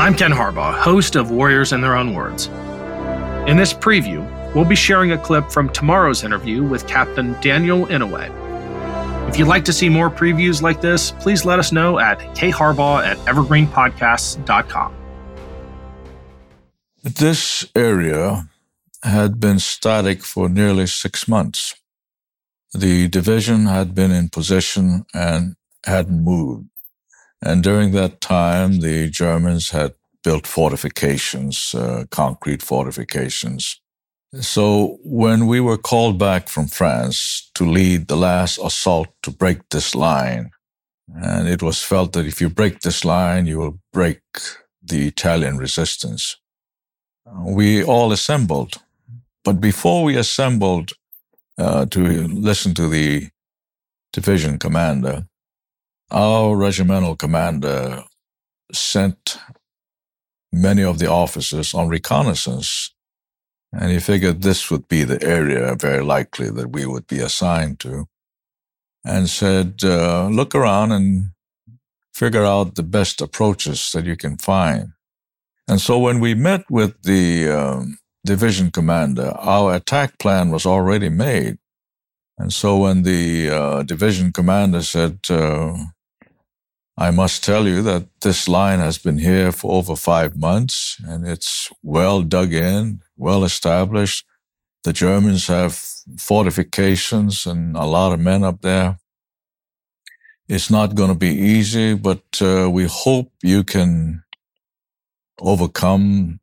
I'm 0.00 0.14
Ken 0.14 0.30
Harbaugh, 0.32 0.72
host 0.78 1.14
of 1.14 1.30
Warriors 1.30 1.74
in 1.74 1.82
Their 1.82 1.94
Own 1.94 2.14
Words. 2.14 2.46
In 3.46 3.58
this 3.58 3.74
preview, 3.74 4.24
we'll 4.54 4.64
be 4.64 4.74
sharing 4.74 5.12
a 5.12 5.18
clip 5.18 5.50
from 5.50 5.68
tomorrow's 5.68 6.24
interview 6.24 6.62
with 6.62 6.86
Captain 6.86 7.38
Daniel 7.42 7.84
Inouye. 7.84 9.28
If 9.28 9.38
you'd 9.38 9.46
like 9.46 9.62
to 9.66 9.74
see 9.74 9.90
more 9.90 10.08
previews 10.08 10.62
like 10.62 10.80
this, 10.80 11.10
please 11.10 11.44
let 11.44 11.58
us 11.58 11.70
know 11.70 11.98
at 11.98 12.18
kharbaugh 12.18 13.04
at 13.04 13.18
evergreenpodcasts.com. 13.18 14.94
This 17.02 17.66
area 17.76 18.48
had 19.02 19.38
been 19.38 19.58
static 19.58 20.22
for 20.22 20.48
nearly 20.48 20.86
six 20.86 21.28
months. 21.28 21.74
The 22.72 23.06
division 23.06 23.66
had 23.66 23.94
been 23.94 24.12
in 24.12 24.30
position 24.30 25.04
and 25.12 25.56
hadn't 25.84 26.24
moved. 26.24 26.69
And 27.42 27.62
during 27.62 27.92
that 27.92 28.20
time, 28.20 28.80
the 28.80 29.08
Germans 29.08 29.70
had 29.70 29.94
built 30.22 30.46
fortifications, 30.46 31.74
uh, 31.74 32.04
concrete 32.10 32.62
fortifications. 32.62 33.80
So 34.40 34.98
when 35.02 35.46
we 35.46 35.60
were 35.60 35.78
called 35.78 36.18
back 36.18 36.48
from 36.48 36.68
France 36.68 37.50
to 37.54 37.64
lead 37.64 38.06
the 38.06 38.16
last 38.16 38.58
assault 38.58 39.08
to 39.22 39.30
break 39.30 39.68
this 39.70 39.94
line, 39.94 40.50
and 41.14 41.48
it 41.48 41.62
was 41.62 41.82
felt 41.82 42.12
that 42.12 42.26
if 42.26 42.40
you 42.40 42.48
break 42.48 42.80
this 42.80 43.04
line, 43.04 43.46
you 43.46 43.58
will 43.58 43.80
break 43.92 44.20
the 44.82 45.08
Italian 45.08 45.58
resistance. 45.58 46.36
We 47.26 47.82
all 47.82 48.12
assembled. 48.12 48.74
But 49.44 49.60
before 49.60 50.04
we 50.04 50.16
assembled 50.16 50.92
uh, 51.58 51.86
to 51.86 52.00
listen 52.28 52.74
to 52.74 52.88
the 52.88 53.30
division 54.12 54.58
commander, 54.58 55.26
our 56.10 56.56
regimental 56.56 57.16
commander 57.16 58.04
sent 58.72 59.38
many 60.52 60.82
of 60.82 60.98
the 60.98 61.10
officers 61.10 61.74
on 61.74 61.88
reconnaissance. 61.88 62.92
And 63.72 63.90
he 63.90 64.00
figured 64.00 64.42
this 64.42 64.70
would 64.70 64.88
be 64.88 65.04
the 65.04 65.22
area 65.22 65.76
very 65.76 66.02
likely 66.02 66.50
that 66.50 66.72
we 66.72 66.86
would 66.86 67.06
be 67.06 67.20
assigned 67.20 67.78
to. 67.80 68.06
And 69.04 69.30
said, 69.30 69.80
uh, 69.82 70.28
look 70.28 70.54
around 70.54 70.92
and 70.92 71.30
figure 72.12 72.44
out 72.44 72.74
the 72.74 72.82
best 72.82 73.20
approaches 73.20 73.92
that 73.92 74.04
you 74.04 74.16
can 74.16 74.36
find. 74.36 74.92
And 75.68 75.80
so 75.80 75.98
when 75.98 76.20
we 76.20 76.34
met 76.34 76.64
with 76.68 77.02
the 77.02 77.48
um, 77.48 77.98
division 78.26 78.70
commander, 78.70 79.32
our 79.38 79.74
attack 79.74 80.18
plan 80.18 80.50
was 80.50 80.66
already 80.66 81.08
made. 81.08 81.58
And 82.36 82.52
so 82.52 82.78
when 82.78 83.04
the 83.04 83.50
uh, 83.50 83.82
division 83.84 84.32
commander 84.32 84.82
said, 84.82 85.20
uh, 85.30 85.76
I 87.00 87.10
must 87.10 87.42
tell 87.42 87.66
you 87.66 87.80
that 87.84 88.08
this 88.20 88.46
line 88.46 88.78
has 88.78 88.98
been 88.98 89.16
here 89.16 89.52
for 89.52 89.72
over 89.72 89.96
five 89.96 90.36
months 90.36 91.00
and 91.08 91.26
it's 91.26 91.72
well 91.82 92.20
dug 92.20 92.52
in, 92.52 93.00
well 93.16 93.42
established. 93.42 94.26
The 94.84 94.92
Germans 94.92 95.46
have 95.46 95.72
fortifications 96.18 97.46
and 97.46 97.74
a 97.74 97.86
lot 97.86 98.12
of 98.12 98.20
men 98.20 98.44
up 98.44 98.60
there. 98.60 98.98
It's 100.46 100.70
not 100.70 100.94
going 100.94 101.08
to 101.08 101.18
be 101.18 101.34
easy, 101.34 101.94
but 101.94 102.22
uh, 102.42 102.68
we 102.70 102.84
hope 102.84 103.32
you 103.42 103.64
can 103.64 104.22
overcome 105.40 106.40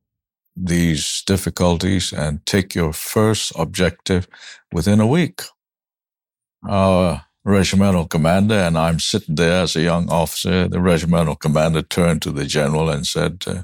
these 0.55 1.21
difficulties 1.27 2.11
and 2.11 2.43
take 2.47 2.73
your 2.73 2.93
first 2.93 3.51
objective 3.55 4.27
within 4.73 4.99
a 4.99 5.05
week. 5.05 5.43
Our 6.67 7.26
regimental 7.47 8.05
commander, 8.05 8.55
and 8.55 8.77
I'm 8.77 8.99
sitting 8.99 9.35
there 9.35 9.63
as 9.63 9.75
a 9.75 9.81
young 9.81 10.09
officer. 10.09 10.67
The 10.67 10.81
regimental 10.81 11.35
commander 11.35 11.81
turned 11.81 12.21
to 12.23 12.31
the 12.31 12.45
general 12.45 12.89
and 12.89 13.07
said, 13.07 13.43
uh, 13.47 13.63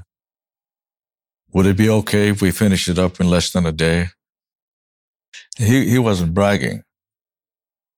Would 1.52 1.66
it 1.66 1.76
be 1.76 1.90
okay 1.90 2.28
if 2.28 2.40
we 2.40 2.50
finish 2.50 2.88
it 2.88 2.98
up 2.98 3.20
in 3.20 3.28
less 3.28 3.52
than 3.52 3.66
a 3.66 3.72
day? 3.72 4.06
He, 5.58 5.90
he 5.90 5.98
wasn't 5.98 6.34
bragging 6.34 6.82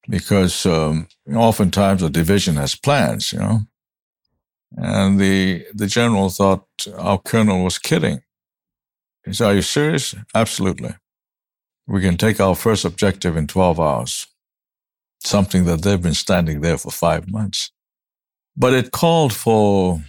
because 0.09 0.65
um, 0.65 1.07
oftentimes 1.33 2.03
a 2.03 2.09
division 2.09 2.55
has 2.57 2.75
plans, 2.75 3.31
you 3.31 3.39
know. 3.39 3.61
And 4.75 5.19
the, 5.19 5.65
the 5.73 5.87
general 5.87 6.29
thought 6.29 6.65
our 6.97 7.17
colonel 7.17 7.63
was 7.63 7.79
kidding. 7.79 8.21
He 9.25 9.31
said, 9.31 9.47
Are 9.47 9.55
you 9.55 9.61
serious? 9.61 10.13
Absolutely. 10.35 10.95
We 11.87 12.01
can 12.01 12.17
take 12.17 12.41
our 12.41 12.55
first 12.55 12.83
objective 12.83 13.37
in 13.37 13.47
12 13.47 13.79
hours 13.79 14.27
something 15.19 15.65
that 15.65 15.81
they've 15.81 16.01
been 16.01 16.13
standing 16.13 16.61
there 16.61 16.77
for 16.77 16.91
five 16.91 17.29
months. 17.29 17.71
But 18.55 18.73
it 18.73 18.91
called 18.91 19.33
for 19.33 20.01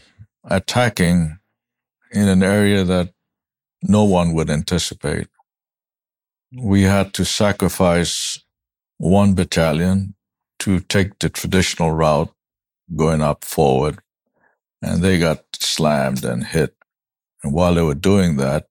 attacking 0.44 1.38
in 2.12 2.28
an 2.28 2.42
area 2.42 2.84
that 2.84 3.12
no 3.82 4.04
one 4.04 4.32
would 4.34 4.50
anticipate. 4.50 5.28
We 6.52 6.82
had 6.82 7.12
to 7.14 7.24
sacrifice 7.24 8.41
one 8.96 9.34
battalion 9.34 10.14
to 10.60 10.80
take 10.80 11.19
the 11.19 11.28
traditional 11.28 11.92
route 11.92 12.32
going 12.96 13.20
up 13.20 13.44
forward, 13.44 13.98
and 14.82 15.02
they 15.02 15.19
got 15.19 15.44
slammed 15.54 16.25
and 16.25 16.44
hit. 16.44 16.75
And 17.42 17.52
while 17.52 17.75
they 17.75 17.82
were 17.82 17.94
doing 17.94 18.36
that, 18.36 18.66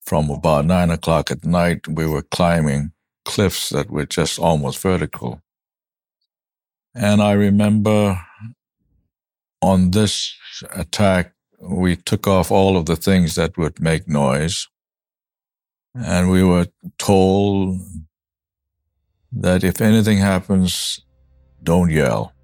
from 0.00 0.30
about 0.30 0.64
nine 0.64 0.90
o'clock 0.90 1.30
at 1.30 1.44
night, 1.44 1.86
we 1.86 2.06
were 2.06 2.22
climbing 2.22 2.92
cliffs 3.32 3.70
that 3.70 3.90
were 3.90 4.04
just 4.04 4.38
almost 4.38 4.78
vertical. 4.82 5.40
And 6.94 7.22
I 7.22 7.32
remember 7.32 8.20
on 9.62 9.90
this 9.92 10.34
attack, 10.76 11.32
we 11.58 11.96
took 11.96 12.26
off 12.26 12.50
all 12.50 12.76
of 12.76 12.84
the 12.84 12.96
things 12.96 13.34
that 13.36 13.56
would 13.56 13.80
make 13.80 14.06
noise. 14.06 14.68
And 15.94 16.30
we 16.30 16.42
were 16.44 16.66
told 16.98 17.80
that 19.32 19.64
if 19.64 19.80
anything 19.80 20.18
happens, 20.18 21.00
don't 21.62 21.90
yell. 21.90 22.34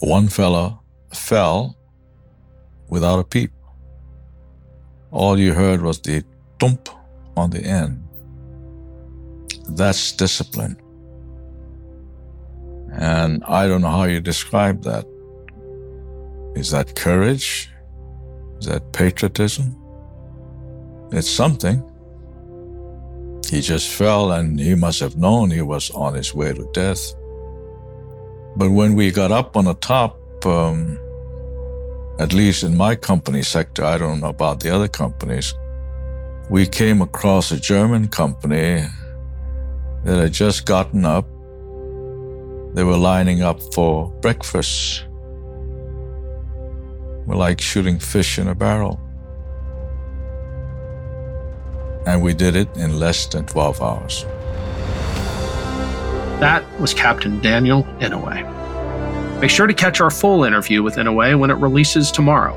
One 0.00 0.28
fella 0.28 0.80
fell 1.12 1.76
without 2.88 3.18
a 3.18 3.24
peep. 3.24 3.52
All 5.10 5.38
you 5.38 5.52
heard 5.52 5.82
was 5.82 6.00
the 6.00 6.24
thump 6.58 6.88
on 7.36 7.50
the 7.50 7.60
end. 7.60 8.07
That's 9.68 10.12
discipline. 10.12 10.76
And 12.92 13.44
I 13.44 13.68
don't 13.68 13.82
know 13.82 13.90
how 13.90 14.04
you 14.04 14.20
describe 14.20 14.82
that. 14.84 15.04
Is 16.54 16.70
that 16.70 16.96
courage? 16.96 17.70
Is 18.58 18.66
that 18.66 18.92
patriotism? 18.92 19.76
It's 21.12 21.28
something. 21.30 21.84
He 23.50 23.60
just 23.60 23.88
fell 23.88 24.32
and 24.32 24.58
he 24.58 24.74
must 24.74 25.00
have 25.00 25.16
known 25.16 25.50
he 25.50 25.62
was 25.62 25.90
on 25.90 26.14
his 26.14 26.34
way 26.34 26.52
to 26.52 26.68
death. 26.72 27.14
But 28.56 28.70
when 28.70 28.94
we 28.94 29.10
got 29.10 29.30
up 29.30 29.56
on 29.56 29.66
the 29.66 29.74
top, 29.74 30.18
um, 30.44 30.98
at 32.18 32.32
least 32.32 32.62
in 32.62 32.76
my 32.76 32.96
company 32.96 33.42
sector, 33.42 33.84
I 33.84 33.96
don't 33.98 34.20
know 34.20 34.28
about 34.28 34.60
the 34.60 34.70
other 34.74 34.88
companies, 34.88 35.54
we 36.50 36.66
came 36.66 37.00
across 37.00 37.52
a 37.52 37.60
German 37.60 38.08
company 38.08 38.84
that 40.08 40.18
had 40.18 40.32
just 40.32 40.64
gotten 40.64 41.04
up. 41.04 41.26
They 42.74 42.82
were 42.82 42.96
lining 42.96 43.42
up 43.42 43.60
for 43.74 44.10
breakfast 44.22 45.04
We're 47.26 47.36
like 47.36 47.60
shooting 47.60 47.98
fish 47.98 48.38
in 48.38 48.48
a 48.48 48.54
barrel. 48.54 48.98
And 52.06 52.22
we 52.22 52.32
did 52.32 52.56
it 52.56 52.74
in 52.74 52.98
less 52.98 53.26
than 53.26 53.44
12 53.44 53.82
hours. 53.82 54.24
That 56.40 56.64
was 56.80 56.94
Captain 56.94 57.38
Daniel 57.42 57.82
Inouye. 58.00 59.40
Make 59.42 59.50
sure 59.50 59.66
to 59.66 59.74
catch 59.74 60.00
our 60.00 60.10
full 60.10 60.44
interview 60.44 60.82
with 60.82 60.96
Inouye 60.96 61.38
when 61.38 61.50
it 61.50 61.56
releases 61.56 62.10
tomorrow. 62.10 62.56